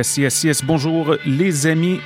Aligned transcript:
Yes, 0.00 0.44
yes. 0.44 0.64
Bonjour 0.64 1.16
les 1.26 1.66
amis. 1.66 2.00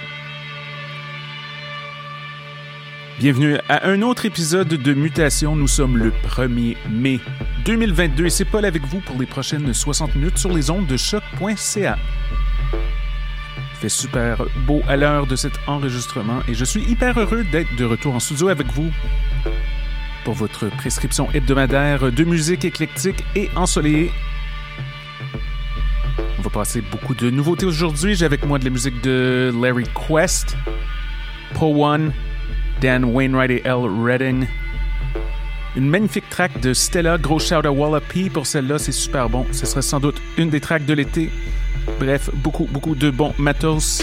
Bienvenue 3.21 3.57
à 3.69 3.87
un 3.87 4.03
autre 4.03 4.27
épisode 4.27 4.67
de 4.67 4.95
Mutation. 4.95 5.55
Nous 5.55 5.69
sommes 5.69 5.97
le 5.97 6.11
1er 6.11 6.77
mai 6.91 7.21
2022 7.65 8.27
et 8.27 8.31
c'est 8.31 8.47
Paul 8.47 8.65
avec 8.65 8.85
vous 8.85 8.99
pour 8.99 9.17
les 9.17 9.27
prochaines 9.27 9.73
60 9.73 10.17
minutes 10.17 10.39
sur 10.39 10.53
les 10.53 10.71
ondes 10.71 10.89
de 10.89 10.97
choc.ca. 10.97 11.97
Fait 13.75 13.89
super 13.89 14.45
beau 14.67 14.83
à 14.89 14.97
l'heure 14.97 15.29
de 15.29 15.37
cet 15.37 15.53
enregistrement 15.69 16.41
et 16.49 16.55
je 16.55 16.65
suis 16.65 16.83
hyper 16.91 17.17
heureux 17.21 17.45
d'être 17.45 17.77
de 17.77 17.85
retour 17.85 18.17
en 18.17 18.19
studio 18.19 18.49
avec 18.49 18.67
vous 18.73 18.91
pour 20.25 20.35
votre 20.35 20.69
prescription 20.71 21.29
hebdomadaire 21.33 22.11
de 22.11 22.25
musique 22.25 22.65
éclectique 22.65 23.23
et 23.37 23.51
ensoleillée 23.55 24.11
va 26.45 26.51
passer 26.51 26.83
beaucoup 26.83 27.15
de 27.15 27.31
nouveautés 27.31 27.65
aujourd'hui. 27.65 28.15
J'ai 28.15 28.27
avec 28.27 28.45
moi 28.45 28.59
de 28.59 28.65
la 28.65 28.71
musique 28.71 29.01
de 29.03 29.53
Larry 29.61 29.85
Quest, 29.95 30.57
Paul 31.55 31.77
One, 31.77 32.13
Dan 32.81 33.05
Wainwright 33.05 33.51
et 33.51 33.63
L. 33.65 33.87
Redding. 34.03 34.47
Une 35.77 35.89
magnifique 35.89 36.29
track 36.29 36.61
de 36.61 36.75
Stella, 36.75 37.19
gros 37.19 37.39
shout 37.39 37.65
à 37.65 37.71
Wallopy 37.73 38.31
pour 38.31 38.47
celle-là, 38.47 38.79
c'est 38.79 38.93
super 38.93 39.29
bon. 39.29 39.47
Ce 39.53 39.65
sera 39.65 39.81
sans 39.81 40.01
doute 40.01 40.21
une 40.37 40.51
des 40.51 40.61
tracks 40.61 40.85
de 40.85 40.93
l'été. 40.93 41.31
Bref, 41.99 42.31
beaucoup, 42.35 42.69
beaucoup 42.71 42.95
de 42.95 43.11
bons 43.11 43.35
matos. 43.39 44.03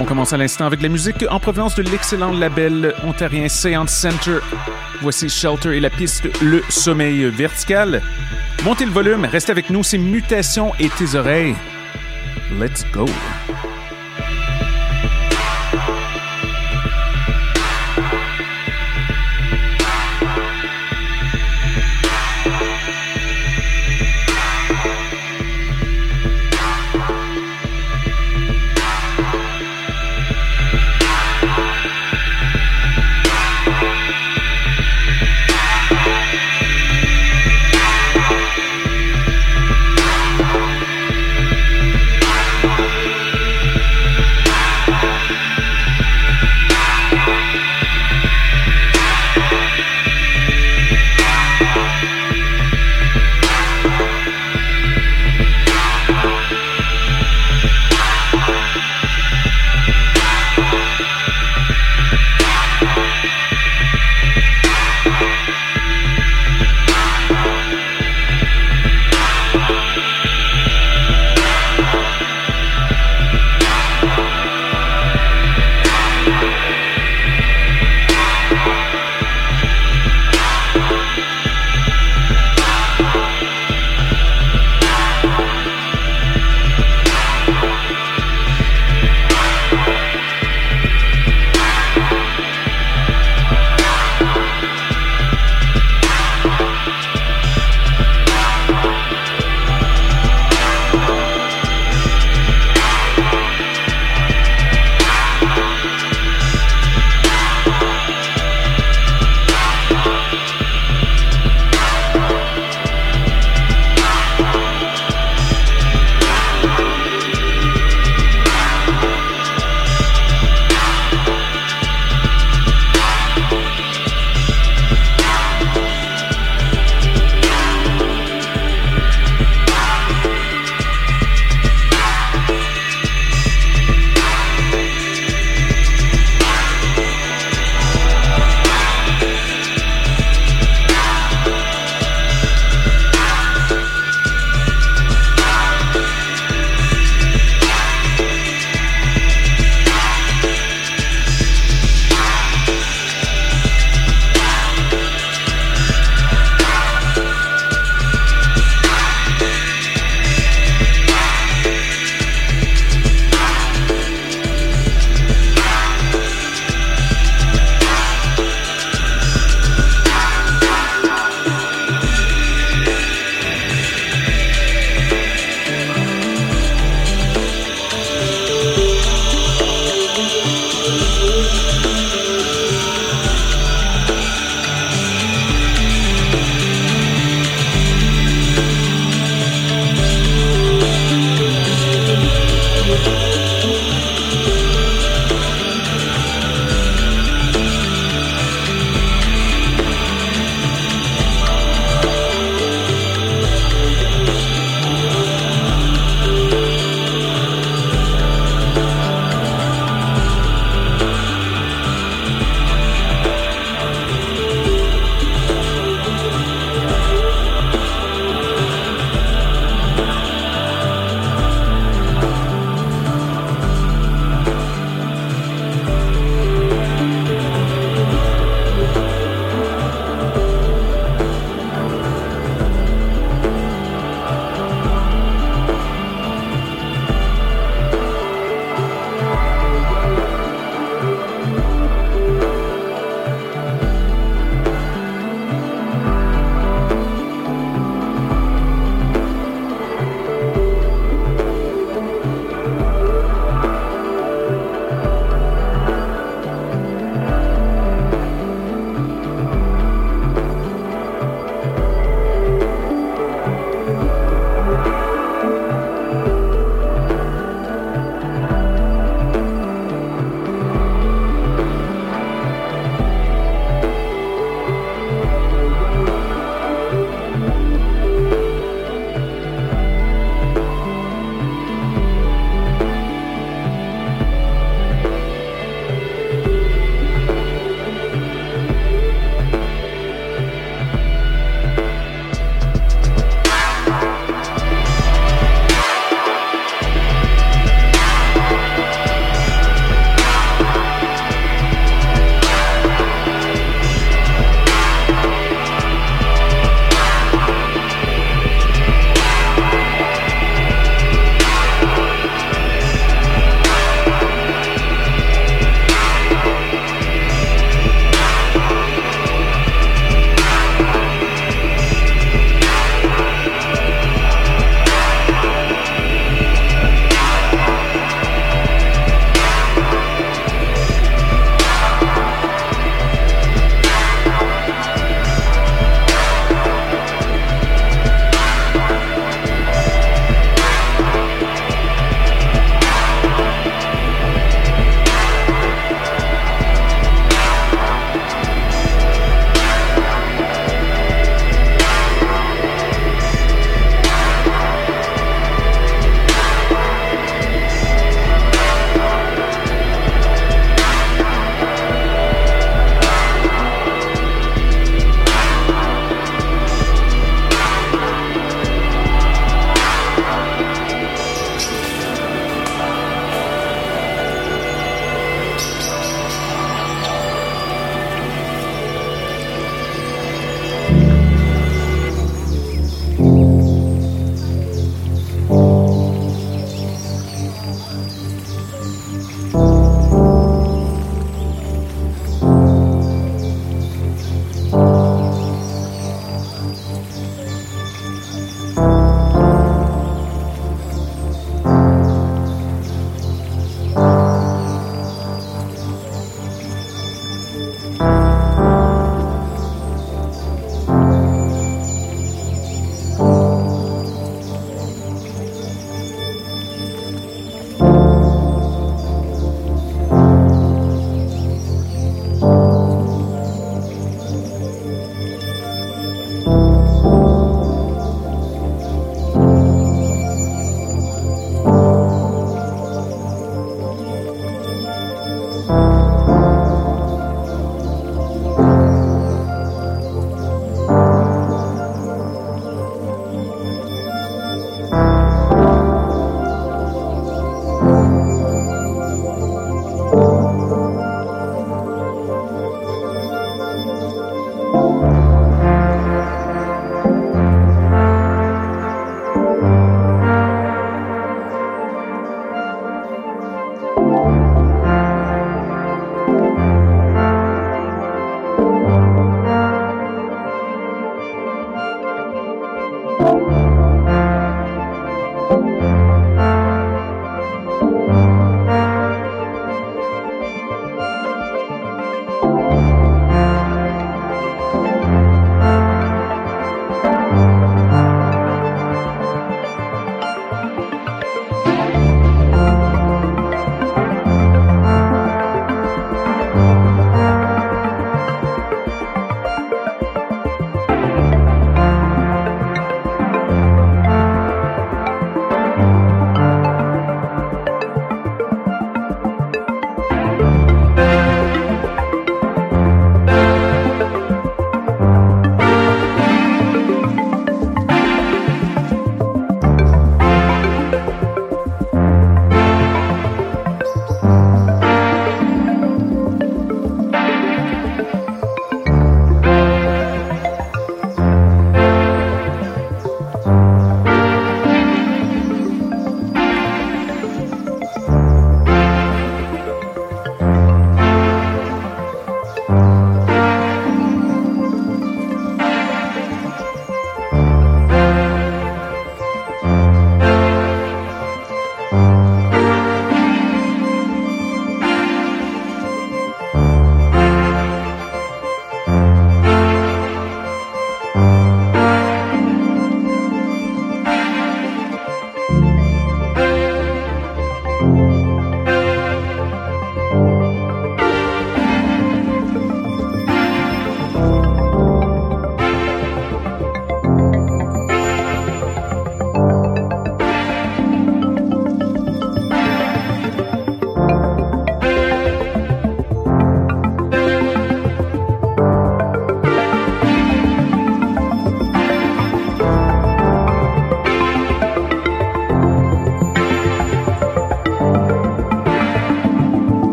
On 0.00 0.04
commence 0.04 0.32
à 0.32 0.36
l'instant 0.36 0.66
avec 0.66 0.80
la 0.80 0.88
musique 0.88 1.24
en 1.28 1.40
provenance 1.40 1.74
de 1.74 1.82
l'excellent 1.82 2.32
label 2.32 2.94
ontarien 3.04 3.48
Seance 3.48 3.90
Center. 3.90 4.38
Voici 5.00 5.28
Shelter 5.28 5.76
et 5.76 5.80
la 5.80 5.90
piste 5.90 6.28
Le 6.40 6.62
Sommeil 6.68 7.24
Vertical. 7.26 8.00
Montez 8.64 8.84
le 8.84 8.92
volume, 8.92 9.24
reste 9.24 9.50
avec 9.50 9.70
nous, 9.70 9.82
c'est 9.82 9.98
Mutation 9.98 10.72
et 10.78 10.88
tes 10.88 11.16
oreilles. 11.16 11.56
Let's 12.60 12.84
go! 12.92 13.06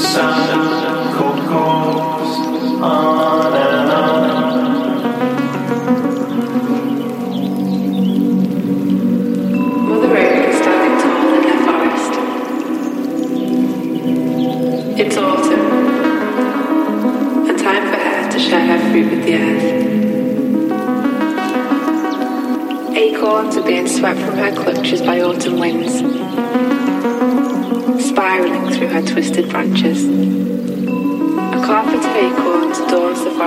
sun. 0.00 0.27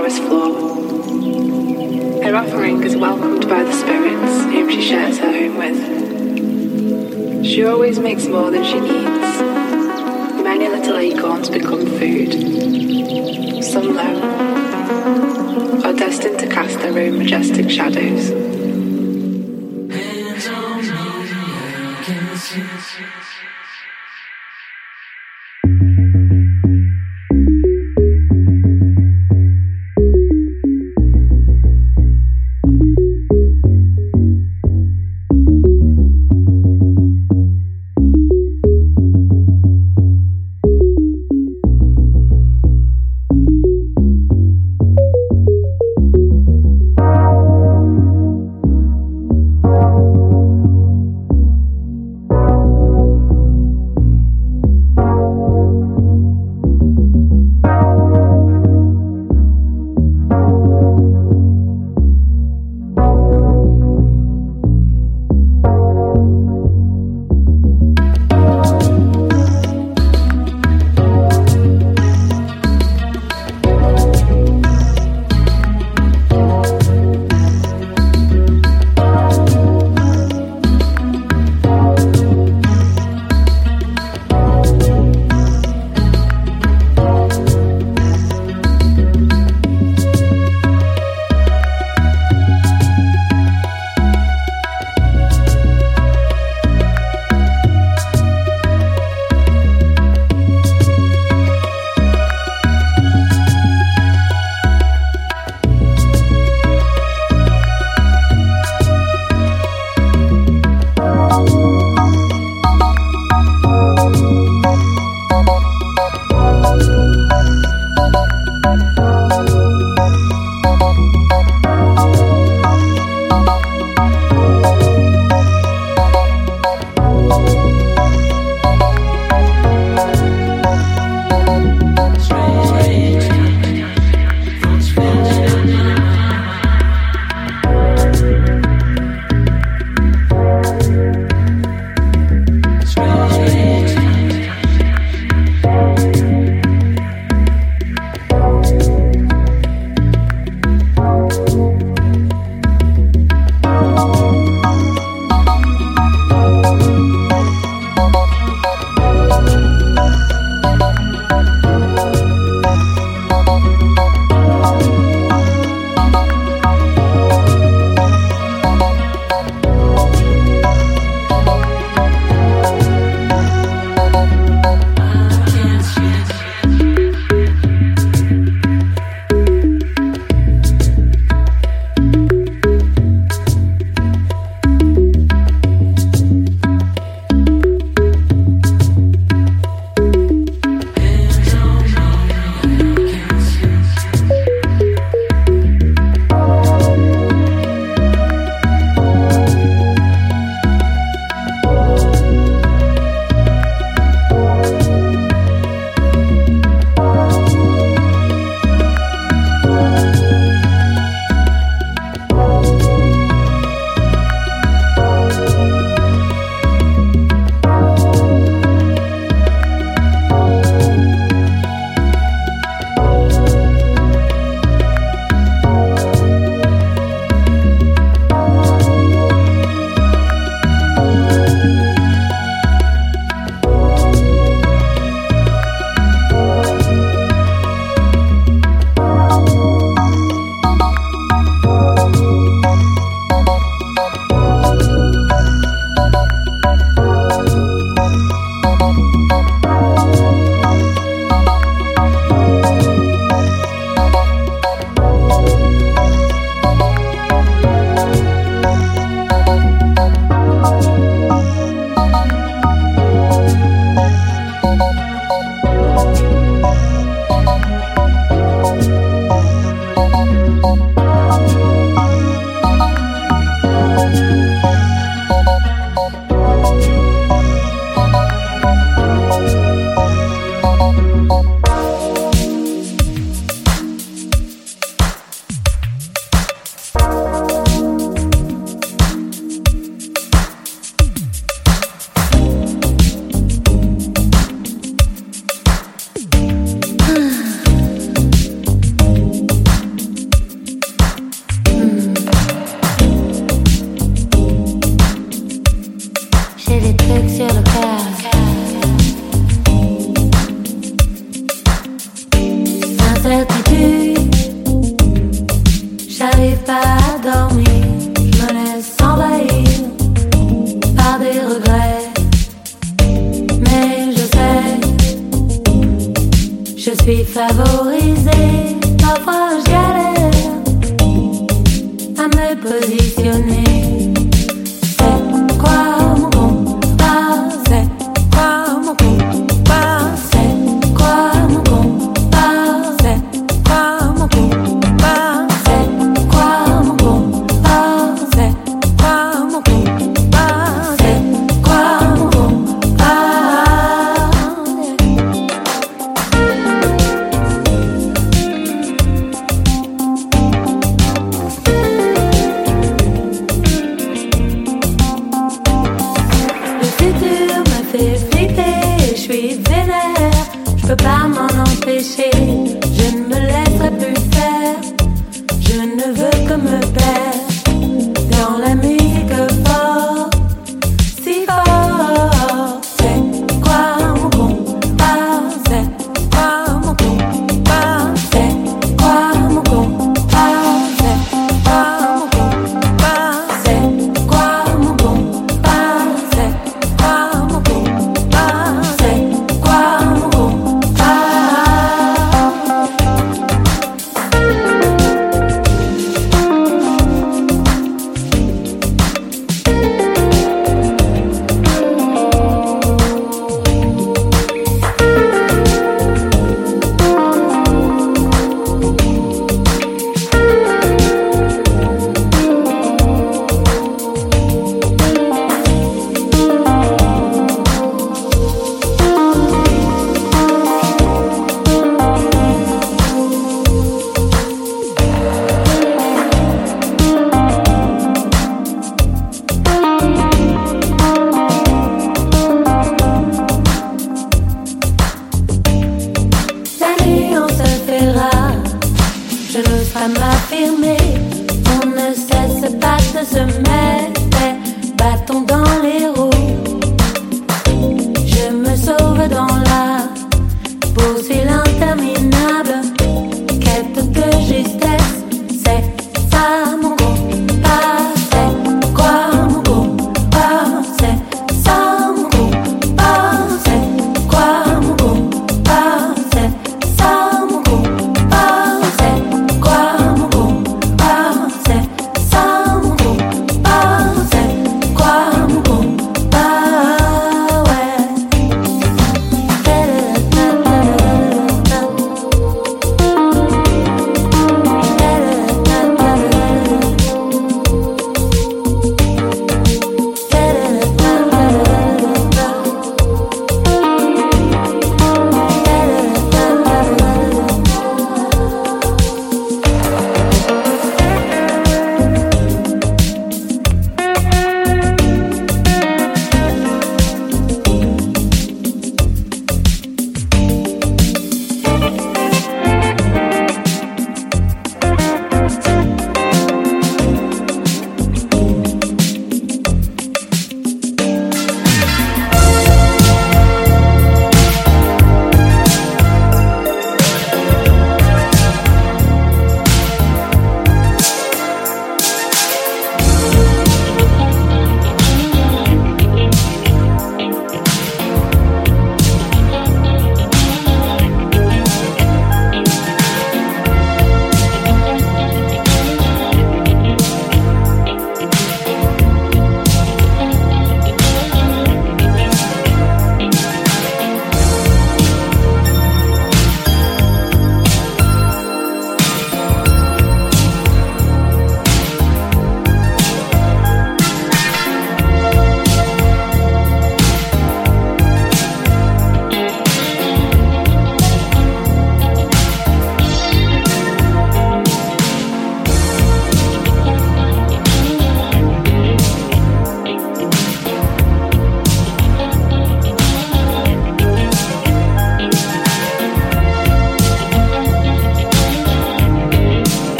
forest 0.00 0.22
floor. 0.22 0.54
Her 2.24 2.34
offering 2.34 2.82
is 2.84 2.96
welcomed 2.96 3.46
by 3.46 3.64
the 3.64 3.72
spirits 3.72 4.44
whom 4.44 4.70
she 4.70 4.80
shares 4.80 5.18
her 5.18 5.30
home 5.30 5.58
with. 5.58 7.44
She 7.44 7.66
always 7.66 7.98
makes 7.98 8.26
more 8.26 8.50
than 8.50 8.64
she 8.64 8.80
needs. 8.80 9.42
Many 10.42 10.68
little 10.68 10.96
acorns 10.96 11.50
become 11.50 11.84
food. 11.84 12.32
Some, 13.62 13.94
low 13.94 14.22
are 15.84 15.92
destined 15.92 16.38
to 16.38 16.46
cast 16.48 16.78
their 16.78 16.98
own 16.98 17.18
majestic 17.18 17.68
shadows. 17.68 18.39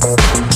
Thank 0.00 0.49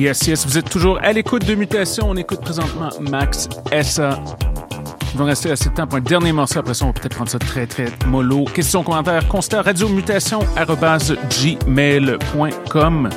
Yes, 0.00 0.26
yes, 0.26 0.46
vous 0.46 0.56
êtes 0.56 0.70
toujours 0.70 0.98
à 1.02 1.12
l'écoute 1.12 1.44
de 1.44 1.54
Mutation. 1.54 2.08
On 2.08 2.16
écoute 2.16 2.40
présentement 2.40 2.88
Max 3.10 3.50
SA. 3.82 4.18
Ils 5.12 5.18
vont 5.18 5.26
rester 5.26 5.50
assez 5.50 5.68
de 5.68 5.74
temps 5.74 5.86
pour 5.86 5.98
un 5.98 6.00
dernier 6.00 6.32
morceau. 6.32 6.60
Après 6.60 6.72
ça, 6.72 6.86
on 6.86 6.88
va 6.88 6.94
peut-être 6.94 7.16
prendre 7.16 7.28
ça 7.28 7.38
très, 7.38 7.66
très 7.66 7.84
mollo. 8.06 8.46
Questions, 8.46 8.82
commentaires, 8.82 9.28
constat, 9.28 9.60
radiomutation, 9.60 10.38
gmail.com. 11.68 13.10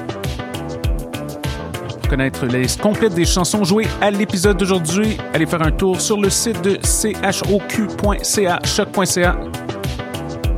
Pour 1.87 2.09
connaître 2.09 2.45
la 2.47 2.59
liste 2.59 2.81
complète 2.81 3.13
des 3.13 3.23
chansons 3.23 3.63
jouées 3.63 3.87
à 4.01 4.11
l'épisode 4.11 4.57
d'aujourd'hui, 4.57 5.15
allez 5.33 5.45
faire 5.45 5.61
un 5.61 5.71
tour 5.71 6.01
sur 6.01 6.19
le 6.19 6.29
site 6.29 6.61
de 6.63 6.77
choq.ca, 6.83 8.59
choc.ca. 8.65 9.37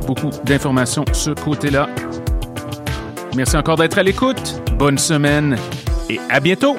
Beaucoup 0.08 0.30
d'informations 0.44 1.04
ce 1.12 1.30
côté-là. 1.30 1.88
Merci 3.36 3.56
encore 3.56 3.76
d'être 3.76 3.98
à 3.98 4.02
l'écoute. 4.02 4.60
Bonne 4.76 4.98
semaine 4.98 5.56
et 6.08 6.20
à 6.28 6.40
bientôt! 6.40 6.76